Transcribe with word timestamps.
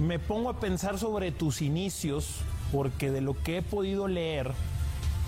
me 0.00 0.18
pongo 0.18 0.48
a 0.50 0.58
pensar 0.60 0.98
sobre 0.98 1.30
tus 1.30 1.62
inicios, 1.62 2.40
porque 2.72 3.10
de 3.10 3.20
lo 3.20 3.34
que 3.42 3.58
he 3.58 3.62
podido 3.62 4.08
leer, 4.08 4.52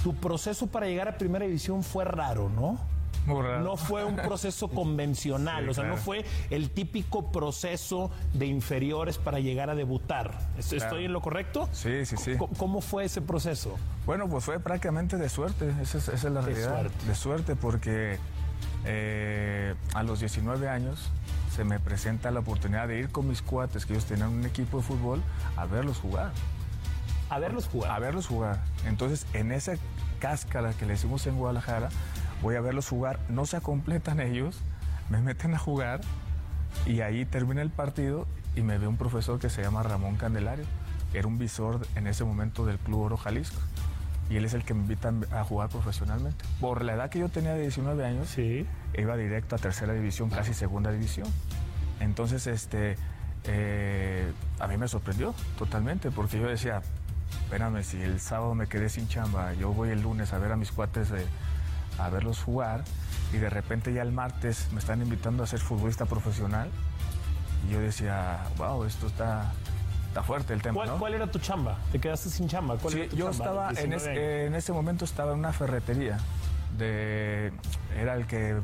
tu 0.03 0.15
proceso 0.15 0.67
para 0.67 0.87
llegar 0.87 1.09
a 1.09 1.19
Primera 1.19 1.45
División 1.45 1.83
fue 1.85 2.05
raro, 2.05 2.49
¿no? 2.49 2.79
Muy 3.27 3.41
raro. 3.41 3.61
No 3.63 3.77
fue 3.77 4.05
un 4.05 4.17
proceso 4.17 4.67
convencional, 4.75 5.65
Sí, 5.65 5.71
o 5.71 5.75
sea, 5.75 5.85
no 5.85 5.97
fue 5.97 6.25
el 6.51 6.71
típico 6.71 7.31
proceso 7.31 8.11
de 8.33 8.47
inferiores 8.47 9.19
para 9.19 9.39
llegar 9.39 9.71
a 9.71 9.77
debutar. 9.77 10.37
¿Estoy 10.59 10.79
Claro. 10.81 10.99
en 10.99 11.13
lo 11.13 11.21
correcto? 11.21 11.69
Sí, 11.73 12.05
sí, 12.05 12.17
sí. 12.17 12.35
¿Cómo- 12.37 12.53
¿Cómo 12.57 12.81
fue 12.81 13.05
ese 13.05 13.21
proceso? 13.21 13.77
Bueno, 14.07 14.29
pues 14.29 14.43
fue 14.45 14.59
prácticamente 14.59 15.17
de 15.19 15.29
suerte, 15.29 15.73
esa 15.81 15.99
es, 15.99 16.09
esa 16.09 16.15
es 16.15 16.25
la 16.35 16.41
De 16.41 16.47
realidad. 16.47 16.75
suerte. 16.81 17.07
De 17.07 17.15
suerte 17.15 17.55
porque 17.57 18.19
eh, 18.85 19.75
a 19.95 20.03
los 20.03 20.19
19 20.19 20.69
años 20.69 21.09
se 21.55 21.65
me 21.65 21.79
presenta 21.79 22.31
la 22.31 22.41
oportunidad 22.41 22.89
de 22.89 22.99
ir 22.99 23.11
con 23.11 23.29
mis 23.29 23.43
cuates, 23.43 23.85
que 23.85 23.93
ellos 23.93 24.07
tenían 24.07 24.31
un 24.31 24.45
equipo 24.47 24.79
de 24.79 24.83
fútbol, 24.85 25.23
a 25.57 25.67
verlos 25.67 25.99
jugar. 25.99 26.33
A 27.29 27.39
verlos 27.39 27.69
jugar. 27.69 27.91
A 27.91 27.99
verlos 27.99 28.27
jugar. 28.27 28.63
Entonces, 28.87 29.27
en 29.35 29.53
esa 29.53 29.75
cáscara 30.19 30.73
que 30.73 30.87
le 30.87 30.95
hicimos 30.95 31.27
en 31.27 31.37
Guadalajara, 31.37 31.91
voy 32.41 32.57
a 32.57 32.61
verlos 32.61 32.89
jugar, 32.89 33.21
no 33.29 33.45
se 33.45 33.61
completan 33.61 34.21
ellos, 34.21 34.61
me 35.11 35.21
meten 35.21 35.55
a 35.55 35.59
jugar 35.59 36.01
y 36.87 37.01
ahí 37.01 37.27
termina 37.27 37.61
el 37.61 37.71
partido 37.71 38.27
y 38.57 38.63
me 38.63 38.79
ve 38.79 38.87
un 38.87 38.97
profesor 38.97 39.39
que 39.39 39.51
se 39.51 39.63
llama 39.63 39.83
Ramón 39.83 40.17
Candelario, 40.17 40.65
que 41.13 41.19
era 41.19 41.29
un 41.29 41.39
visor 41.39 41.87
en 41.97 42.07
ese 42.07 42.25
momento 42.25 42.65
del 42.65 42.79
Club 42.79 43.01
Oro 43.01 43.17
Jalisco. 43.19 43.61
Y 44.31 44.37
él 44.37 44.45
es 44.45 44.55
el 44.55 44.65
que 44.65 44.73
me 44.75 44.81
invita 44.81 45.13
a 45.33 45.45
jugar 45.45 45.69
profesionalmente. 45.69 46.45
Por 46.61 46.83
la 46.85 46.95
edad 46.95 47.11
que 47.11 47.19
yo 47.19 47.29
tenía 47.29 47.53
de 47.55 47.63
19 47.63 48.05
años, 48.07 48.29
Sí. 48.29 48.67
iba 48.97 49.17
directo 49.17 49.57
a 49.57 49.59
tercera 49.59 49.93
división, 49.93 50.31
casi 50.31 50.55
segunda 50.55 50.91
división. 50.91 51.27
Entonces, 52.01 52.47
este, 52.47 52.97
eh, 53.45 54.33
a 54.59 54.67
mí 54.69 54.77
me 54.77 54.89
sorprendió 54.89 55.35
totalmente, 55.59 56.11
porque 56.11 56.39
yo 56.39 56.47
decía, 56.47 56.81
espérame, 57.45 57.83
si 57.83 58.01
el 58.01 58.21
sábado 58.21 58.55
me 58.55 58.67
quedé 58.69 58.89
sin 58.89 59.09
chamba, 59.09 59.53
yo 59.55 59.73
voy 59.73 59.91
el 59.91 60.03
lunes 60.03 60.33
a 60.33 60.39
ver 60.39 60.53
a 60.53 60.57
mis 60.57 60.73
cuates, 60.73 61.11
eh, 61.11 61.27
a 61.99 62.09
verlos 62.09 62.39
jugar, 62.41 62.85
y 63.33 63.37
de 63.37 63.51
repente 63.51 63.93
ya 63.93 64.03
el 64.03 64.13
martes 64.13 64.69
me 64.73 64.79
están 64.79 65.03
invitando 65.03 65.43
a 65.43 65.47
ser 65.47 65.61
futbolista 65.61 66.07
profesional, 66.07 66.71
y 67.69 67.73
yo 67.73 67.81
decía, 67.81 68.45
wow, 68.57 68.85
esto 68.85 69.07
está, 69.07 69.53
está 70.13 70.23
fuerte 70.23 70.53
el 70.53 70.61
tema, 70.61 70.75
¿Cuál, 70.75 70.89
¿no? 70.91 70.99
cuál 70.99 71.15
era 71.15 71.27
tu 71.27 71.39
chamba? 71.39 71.79
¿Te 71.91 71.99
quedaste 71.99 72.29
sin 72.29 72.47
chamba? 72.47 72.77
¿Cuál 72.77 72.93
Sí, 72.93 73.01
era 73.01 73.09
tu 73.11 73.17
yo 73.17 73.31
chamba? 73.31 73.45
estaba 73.47 73.69
en, 73.71 73.75
19 73.91 73.97
es- 73.97 74.07
eh, 74.19 74.47
en 74.47 74.55
ese 74.55 74.73
momento 74.75 75.07
estaba 75.07 75.33
en 75.33 75.39
una 75.39 75.55
ferretería 75.55 76.19
de 76.77 77.51
era 77.99 78.15
el 78.15 78.27
que 78.27 78.55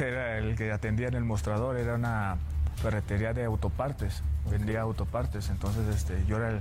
era 0.00 0.38
el 0.38 0.56
que 0.56 0.72
atendía 0.72 1.06
en 1.08 1.14
el 1.14 1.24
mostrador 1.24 1.76
era 1.76 1.94
una 1.94 2.36
ferretería 2.82 3.32
de 3.32 3.44
autopartes 3.44 4.22
vendía 4.50 4.80
autopartes 4.82 5.48
entonces 5.50 5.86
este 5.94 6.24
yo 6.26 6.36
era 6.38 6.50
el, 6.50 6.60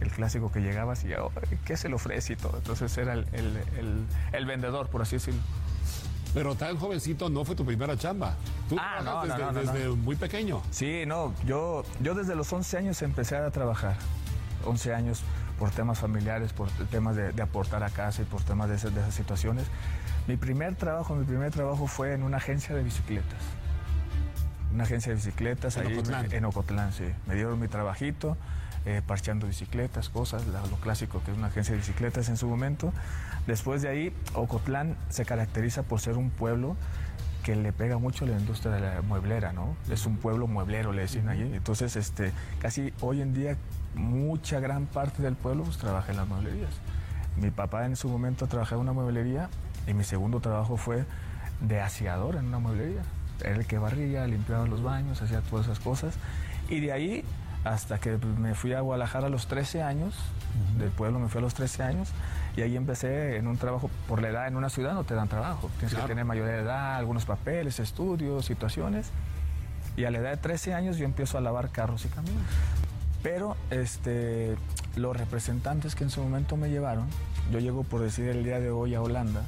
el 0.00 0.10
clásico 0.10 0.50
que 0.50 0.60
llegaba 0.60 0.94
y 1.04 1.12
"Oh, 1.14 1.30
qué 1.66 1.76
se 1.76 1.88
le 1.90 1.94
ofrece 1.94 2.32
y 2.32 2.36
todo 2.36 2.56
entonces 2.56 2.96
era 2.98 3.12
el, 3.12 3.26
el- 3.32 3.56
el- 3.78 4.04
el 4.32 4.46
vendedor 4.46 4.88
por 4.88 5.02
así 5.02 5.16
decirlo 5.16 5.40
Pero 6.34 6.54
tan 6.54 6.78
jovencito 6.78 7.28
no 7.28 7.44
fue 7.44 7.54
tu 7.54 7.64
primera 7.66 7.94
chamba. 7.98 8.34
Tú 8.72 8.78
Ah, 8.80 9.00
no, 9.04 9.22
desde, 9.22 9.38
no, 9.38 9.52
no, 9.52 9.60
desde 9.60 9.88
muy 9.90 10.16
pequeño. 10.16 10.62
Sí, 10.70 11.04
no, 11.06 11.34
yo, 11.44 11.84
yo 12.00 12.14
desde 12.14 12.34
los 12.34 12.52
11 12.52 12.78
años 12.78 13.02
empecé 13.02 13.36
a 13.36 13.50
trabajar. 13.50 13.96
11 14.64 14.94
años 14.94 15.22
por 15.58 15.70
temas 15.70 15.98
familiares, 15.98 16.52
por 16.52 16.70
temas 16.90 17.16
de, 17.16 17.32
de 17.32 17.42
aportar 17.42 17.82
a 17.82 17.90
casa 17.90 18.22
y 18.22 18.24
por 18.24 18.42
temas 18.42 18.68
de 18.68 18.76
esas, 18.76 18.94
de 18.94 19.00
esas 19.00 19.14
situaciones. 19.14 19.66
Mi 20.26 20.36
primer 20.36 20.74
trabajo, 20.76 21.14
mi 21.14 21.24
primer 21.24 21.50
trabajo 21.50 21.86
fue 21.86 22.14
en 22.14 22.22
una 22.22 22.38
agencia 22.38 22.74
de 22.74 22.82
bicicletas. 22.82 23.40
Una 24.72 24.84
agencia 24.84 25.10
de 25.10 25.16
bicicletas 25.16 25.76
En 25.76 25.86
ahí 25.86 25.92
Ocotlán. 25.94 26.32
en 26.32 26.44
Ocotlán, 26.46 26.92
sí. 26.92 27.04
Me 27.26 27.34
dieron 27.34 27.60
mi 27.60 27.68
trabajito, 27.68 28.36
eh, 28.86 29.02
parcheando 29.06 29.46
bicicletas, 29.46 30.08
cosas, 30.08 30.46
lo 30.46 30.76
clásico 30.78 31.22
que 31.24 31.32
es 31.32 31.36
una 31.36 31.48
agencia 31.48 31.72
de 31.72 31.78
bicicletas 31.80 32.28
en 32.30 32.36
su 32.38 32.48
momento. 32.48 32.92
Después 33.46 33.82
de 33.82 33.88
ahí, 33.88 34.16
Ocotlán 34.34 34.96
se 35.10 35.24
caracteriza 35.26 35.82
por 35.82 36.00
ser 36.00 36.16
un 36.16 36.30
pueblo 36.30 36.76
que 37.42 37.56
le 37.56 37.72
pega 37.72 37.98
mucho 37.98 38.24
a 38.24 38.28
la 38.28 38.38
industria 38.38 38.72
de 38.72 38.80
la 38.80 39.02
mueblera, 39.02 39.52
¿no? 39.52 39.76
Es 39.90 40.06
un 40.06 40.16
pueblo 40.16 40.46
mueblero, 40.46 40.92
le 40.92 41.02
decían 41.02 41.28
allí. 41.28 41.50
Entonces, 41.54 41.96
este, 41.96 42.32
casi 42.60 42.92
hoy 43.00 43.20
en 43.20 43.34
día, 43.34 43.56
mucha 43.94 44.60
gran 44.60 44.86
parte 44.86 45.22
del 45.22 45.34
pueblo 45.34 45.64
pues, 45.64 45.78
trabaja 45.78 46.12
en 46.12 46.18
las 46.18 46.28
mueblerías. 46.28 46.70
Mi 47.36 47.50
papá 47.50 47.86
en 47.86 47.96
su 47.96 48.08
momento 48.08 48.46
trabajaba 48.46 48.80
en 48.80 48.88
una 48.88 48.92
mueblería 48.92 49.48
y 49.86 49.94
mi 49.94 50.04
segundo 50.04 50.40
trabajo 50.40 50.76
fue 50.76 51.04
de 51.60 51.80
aseador 51.80 52.36
en 52.36 52.46
una 52.46 52.58
mueblería. 52.58 53.02
Era 53.40 53.56
el 53.56 53.66
que 53.66 53.78
barría, 53.78 54.26
limpiaba 54.26 54.66
los 54.66 54.82
baños, 54.82 55.20
hacía 55.20 55.40
todas 55.40 55.66
esas 55.66 55.80
cosas. 55.80 56.14
Y 56.68 56.80
de 56.80 56.92
ahí 56.92 57.24
hasta 57.64 57.98
que 57.98 58.18
me 58.38 58.54
fui 58.54 58.72
a 58.72 58.80
Guadalajara 58.80 59.26
a 59.28 59.30
los 59.30 59.46
13 59.46 59.82
años, 59.82 60.14
del 60.78 60.90
pueblo 60.90 61.18
me 61.18 61.28
fui 61.28 61.38
a 61.38 61.42
los 61.42 61.54
13 61.54 61.82
años, 61.82 62.08
y 62.56 62.62
ahí 62.62 62.76
empecé 62.76 63.36
en 63.36 63.46
un 63.46 63.56
trabajo, 63.56 63.90
por 64.08 64.20
la 64.20 64.28
edad 64.28 64.48
en 64.48 64.56
una 64.56 64.68
ciudad 64.68 64.94
no 64.94 65.04
te 65.04 65.14
dan 65.14 65.28
trabajo, 65.28 65.70
tienes 65.78 65.90
Claro. 65.90 66.06
que 66.06 66.10
tener 66.12 66.24
mayoría 66.24 66.52
de 66.54 66.62
edad, 66.62 66.96
algunos 66.96 67.24
papeles, 67.24 67.78
estudios, 67.80 68.44
situaciones, 68.44 69.10
y 69.96 70.04
a 70.04 70.10
la 70.10 70.18
edad 70.18 70.30
de 70.30 70.36
13 70.38 70.74
años 70.74 70.96
yo 70.96 71.04
empiezo 71.04 71.38
a 71.38 71.40
lavar 71.40 71.70
carros 71.70 72.04
y 72.04 72.08
camiones. 72.08 72.42
Pero 73.22 73.56
este, 73.70 74.56
los 74.96 75.16
representantes 75.16 75.94
que 75.94 76.02
en 76.04 76.10
su 76.10 76.20
momento 76.22 76.56
me 76.56 76.68
llevaron, 76.70 77.06
yo 77.52 77.60
llego 77.60 77.84
por 77.84 78.00
decir 78.00 78.28
el 78.28 78.42
día 78.42 78.58
de 78.58 78.70
hoy 78.70 78.94
a 78.96 79.00
Holanda, 79.02 79.42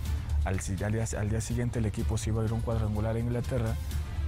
al 0.44 0.58
día, 0.92 1.04
al 1.18 1.30
día 1.30 1.40
siguiente 1.40 1.78
el 1.80 1.86
equipo 1.86 2.16
se 2.18 2.30
iba 2.30 2.42
a 2.42 2.44
ir 2.44 2.50
a 2.52 2.54
un 2.54 2.60
cuadrangular 2.60 3.16
a 3.16 3.18
Inglaterra, 3.18 3.74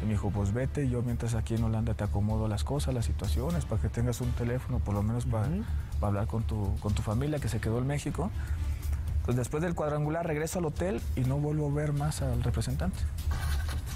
y 0.03 0.05
me 0.05 0.13
dijo, 0.13 0.31
pues 0.31 0.53
vete, 0.53 0.89
yo 0.89 1.03
mientras 1.03 1.35
aquí 1.35 1.55
en 1.55 1.65
Holanda 1.65 1.95
te 1.95 2.05
acomodo 2.05 2.49
las 2.49 2.65
cosas, 2.65 2.95
las 2.95 3.07
situaciones, 3.07 3.65
para 3.65 3.81
que 3.81 3.89
tengas 3.89 4.21
un 4.21 4.31
teléfono, 4.33 4.79
por 4.79 4.95
lo 4.95 5.03
menos 5.03 5.27
para, 5.27 5.49
para 6.01 6.09
hablar 6.09 6.27
con 6.27 6.43
tu, 6.43 6.77
con 6.81 6.95
tu 6.95 7.03
familia 7.03 7.39
que 7.39 7.49
se 7.49 7.61
quedó 7.61 7.79
en 7.79 7.87
México. 7.87 8.31
Entonces 9.21 9.37
después 9.37 9.63
del 9.63 9.75
cuadrangular 9.75 10.27
regreso 10.27 10.61
al 10.61 10.67
hotel 10.67 11.01
y 11.17 11.23
no 11.23 11.39
vuelvo 11.39 11.69
a 11.69 11.75
ver 11.75 11.93
más 11.93 12.23
al 12.23 12.43
representante. 12.43 12.99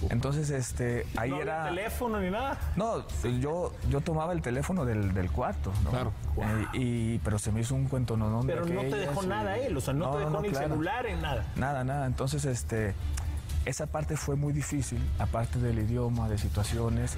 Entonces, 0.08 0.48
este, 0.50 1.06
ahí 1.16 1.30
no 1.30 1.42
era... 1.42 1.64
teléfono 1.64 2.20
ni 2.20 2.30
nada. 2.30 2.58
No, 2.76 3.04
yo, 3.38 3.72
yo 3.90 4.00
tomaba 4.00 4.32
el 4.32 4.40
teléfono 4.40 4.84
del, 4.84 5.12
del 5.12 5.30
cuarto, 5.30 5.72
¿no? 5.84 5.90
Claro. 5.90 6.12
Eh, 6.38 6.66
y, 6.72 7.18
pero 7.18 7.38
se 7.38 7.52
me 7.52 7.60
hizo 7.60 7.74
un 7.74 7.86
cuento 7.86 8.16
no 8.16 8.40
Pero 8.46 8.64
no 8.64 8.80
te 8.80 8.96
dejó 8.96 9.22
nada 9.24 9.58
él, 9.58 9.76
o 9.76 9.80
sea, 9.80 9.92
no, 9.92 10.10
te 10.10 10.18
dejó 10.20 10.40
ni 10.40 10.48
el 10.48 10.54
celular 10.56 11.06
en 11.06 11.20
nada. 11.20 11.44
Nada, 11.56 11.84
nada. 11.84 12.06
Entonces, 12.06 12.44
este, 12.44 12.94
esa 13.66 13.86
parte 13.86 14.16
fue 14.16 14.36
muy 14.36 14.52
difícil, 14.52 14.98
aparte 15.18 15.58
del 15.58 15.78
idioma, 15.78 16.28
de 16.28 16.38
situaciones, 16.38 17.16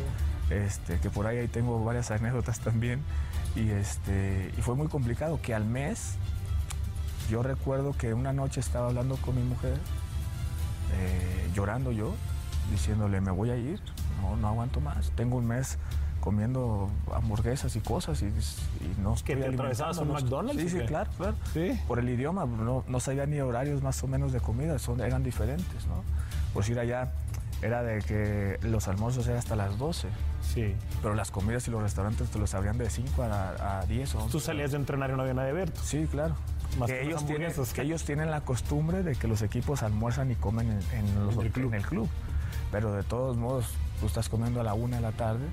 este, 0.50 0.98
que 0.98 1.08
por 1.10 1.26
ahí, 1.26 1.38
ahí 1.38 1.48
tengo 1.48 1.82
varias 1.84 2.10
anécdotas 2.10 2.60
también. 2.60 3.00
Y, 3.54 3.70
este, 3.70 4.50
y 4.56 4.62
fue 4.62 4.74
muy 4.74 4.88
complicado, 4.88 5.40
que 5.40 5.54
al 5.54 5.64
mes, 5.64 6.14
yo 7.30 7.42
recuerdo 7.42 7.92
que 7.92 8.14
una 8.14 8.32
noche 8.32 8.60
estaba 8.60 8.88
hablando 8.88 9.16
con 9.16 9.36
mi 9.36 9.42
mujer, 9.42 9.78
eh, 10.94 11.50
llorando 11.54 11.92
yo, 11.92 12.14
diciéndole, 12.70 13.20
me 13.20 13.30
voy 13.30 13.50
a 13.50 13.56
ir, 13.56 13.80
no, 14.20 14.36
no 14.36 14.48
aguanto 14.48 14.80
más. 14.80 15.10
Tengo 15.12 15.36
un 15.36 15.46
mes 15.46 15.78
comiendo 16.20 16.88
hamburguesas 17.12 17.74
y 17.74 17.80
cosas 17.80 18.22
y, 18.22 18.26
y 18.26 19.00
no 19.02 19.16
¿Que 19.24 19.34
te 19.36 19.46
atravesabas 19.46 19.98
un 19.98 20.04
alimentándonos". 20.04 20.22
McDonald's 20.22 20.72
Sí, 20.72 20.80
sí, 20.80 20.86
claro, 20.86 21.10
claro. 21.16 21.36
Sí. 21.52 21.78
Por 21.88 21.98
el 21.98 22.08
idioma, 22.08 22.46
no, 22.46 22.84
no 22.86 23.00
sabía 23.00 23.26
ni 23.26 23.40
horarios 23.40 23.82
más 23.82 24.02
o 24.02 24.06
menos 24.06 24.32
de 24.32 24.40
comida, 24.40 24.78
son, 24.78 25.00
eran 25.00 25.22
diferentes, 25.22 25.86
¿no? 25.86 26.02
Por 26.52 26.68
ir 26.68 26.78
allá 26.78 27.12
era 27.62 27.82
de 27.82 28.00
que 28.02 28.58
los 28.66 28.88
almuerzos 28.88 29.26
eran 29.26 29.38
hasta 29.38 29.54
las 29.56 29.78
12, 29.78 30.08
Sí. 30.52 30.74
pero 31.00 31.14
las 31.14 31.30
comidas 31.30 31.66
y 31.68 31.70
los 31.70 31.80
restaurantes 31.82 32.28
te 32.30 32.38
los 32.38 32.52
abrían 32.54 32.76
de 32.76 32.90
5 32.90 33.22
a, 33.22 33.80
a 33.80 33.86
10 33.86 34.14
o 34.16 34.18
11. 34.18 34.32
Tú 34.32 34.40
salías 34.40 34.72
de 34.72 34.78
entrenar 34.78 35.10
y 35.10 35.14
no 35.14 35.22
había 35.22 35.34
nadie 35.34 35.52
ver. 35.52 35.72
Sí, 35.82 36.06
claro. 36.10 36.34
Más 36.78 36.88
que 36.90 36.98
que 37.00 37.04
ellos, 37.06 37.24
tienen, 37.26 37.52
que 37.74 37.82
ellos 37.82 38.04
tienen 38.04 38.30
la 38.30 38.40
costumbre 38.40 39.02
de 39.02 39.14
que 39.14 39.28
los 39.28 39.42
equipos 39.42 39.82
almuerzan 39.82 40.30
y 40.30 40.34
comen 40.36 40.70
en, 40.92 40.98
en 41.06 41.24
los- 41.26 41.34
En 41.36 41.40
el 41.42 41.52
club. 41.52 41.68
en 41.68 41.74
el 41.74 41.86
club. 41.86 42.08
Pero 42.72 42.92
de 42.94 43.02
todos 43.02 43.36
modos, 43.36 43.66
tú 44.00 44.06
estás 44.06 44.28
comiendo 44.30 44.60
a 44.60 44.64
la 44.64 44.72
una 44.74 44.96
de 44.96 45.02
la 45.02 45.12
tarde. 45.12 45.44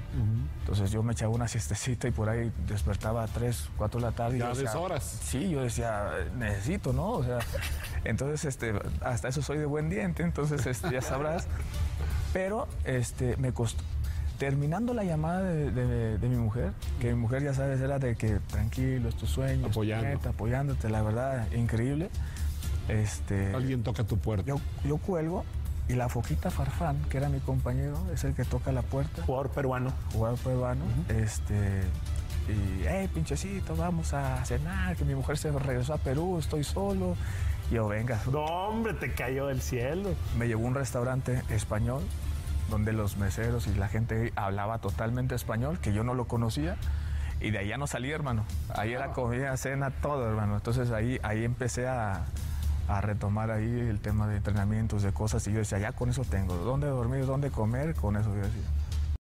Entonces 0.61 0.89
yo 0.89 1.03
me 1.03 1.11
echaba 1.13 1.31
una 1.33 1.47
siestecita 1.49 2.07
y 2.07 2.11
por 2.11 2.29
ahí 2.29 2.51
despertaba 2.65 3.23
a 3.23 3.27
3, 3.27 3.69
4 3.77 3.99
de 3.99 4.05
la 4.05 4.11
tarde. 4.13 4.37
Ya 4.39 4.47
decía, 4.47 4.63
deshoras. 4.63 5.03
Sí, 5.03 5.49
yo 5.49 5.61
decía, 5.61 6.09
necesito, 6.37 6.93
¿no? 6.93 7.09
O 7.11 7.23
sea, 7.23 7.39
entonces 8.05 8.45
este, 8.45 8.73
hasta 9.01 9.27
eso 9.27 9.41
soy 9.41 9.57
de 9.57 9.65
buen 9.65 9.89
diente, 9.89 10.23
entonces 10.23 10.65
este, 10.65 10.89
ya 10.91 11.01
sabrás. 11.01 11.47
Pero 12.33 12.67
este, 12.85 13.35
me 13.37 13.51
costó. 13.51 13.83
Terminando 14.37 14.93
la 14.93 15.03
llamada 15.03 15.41
de, 15.41 15.69
de- 15.71 16.17
de 16.17 16.29
mi 16.29 16.37
mujer, 16.37 16.71
que 17.01 17.09
mi 17.13 17.19
mujer 17.19 17.43
ya 17.43 17.53
sabes, 17.53 17.81
era 17.81 17.99
de 17.99 18.15
que 18.15 18.39
tranquilo, 18.47 19.09
es 19.09 19.15
tu 19.15 19.27
sueño, 19.27 19.55
es 19.67 19.73
tu 19.73 19.79
Apoyando. 19.81 20.07
meta, 20.07 20.29
apoyándote, 20.29 20.89
la 20.89 21.01
verdad, 21.01 21.51
increíble. 21.51 22.09
Este, 22.87 23.53
Alguien 23.53 23.83
toca 23.83 24.05
tu 24.05 24.17
puerta. 24.17 24.45
yo, 24.47 24.61
yo 24.85 24.97
cuelgo 24.97 25.43
y 25.89 25.95
la 25.95 26.07
foquita 26.07 26.49
Farfán, 26.51 27.01
que 27.09 27.17
era 27.17 27.27
mi 27.29 27.39
compañero, 27.39 27.97
es 28.13 28.23
el 28.23 28.33
que 28.35 28.45
toca 28.45 28.71
la 28.71 28.83
puerta, 28.83 29.23
Jugador 29.23 29.49
peruano. 29.49 29.91
jugador 30.13 30.37
peruano, 30.39 30.85
este, 31.09 31.81
y, 32.47 32.83
hey, 32.87 33.09
pinchecito, 33.13 33.75
vamos 33.75 34.13
a 34.13 34.43
cenar, 34.45 34.95
que 34.95 35.03
mi 35.03 35.15
mujer 35.15 35.37
se 35.37 35.51
regresó 35.51 35.93
a 35.95 35.97
Perú, 35.97 36.37
estoy 36.39 36.63
solo. 36.63 37.15
Y 37.69 37.75
yo, 37.75 37.87
venga, 37.87 38.19
No, 38.31 38.45
hombre, 38.45 38.93
te 38.93 39.13
cayó 39.13 39.47
del 39.47 39.61
cielo. 39.61 40.15
me 40.37 40.47
llevó 40.47 40.63
a 40.65 40.67
un 40.69 40.75
restaurante 40.75 41.43
español 41.49 42.03
donde 42.69 42.93
los 42.93 43.17
meseros 43.17 43.67
y 43.67 43.73
la 43.73 43.87
gente 43.87 44.31
hablaba 44.35 44.77
totalmente 44.79 45.35
español, 45.35 45.79
que 45.79 45.91
yo 45.91 46.03
no 46.03 46.13
lo 46.13 46.25
conocía. 46.25 46.77
Y 47.41 47.51
de 47.51 47.59
ahí 47.59 47.67
ya 47.69 47.77
no 47.77 47.87
salí, 47.87 48.11
hermano. 48.11 48.43
Ahí 48.75 48.93
era 48.93 49.11
comida, 49.11 49.55
cena, 49.57 49.91
todo, 49.91 50.27
hermano. 50.27 50.55
Entonces 50.55 50.91
ahí, 50.91 51.19
ahí 51.23 51.45
empecé 51.45 51.87
a, 51.87 52.25
a 52.89 53.01
retomar 53.01 53.51
ahí 53.51 53.79
el 53.79 53.99
tema 53.99 54.27
de 54.27 54.37
entrenamientos, 54.37 55.03
de 55.03 55.13
cosas. 55.13 55.45
Y 55.47 55.51
yo 55.51 55.59
decía, 55.59 55.77
ya 55.77 55.91
con 55.91 56.09
eso 56.09 56.25
tengo. 56.25 56.55
¿Dónde 56.55 56.87
dormir? 56.87 57.25
¿Dónde 57.25 57.51
comer? 57.51 57.93
Con 57.93 58.17
eso 58.17 58.29
yo 58.35 58.41
decía. 58.41 58.63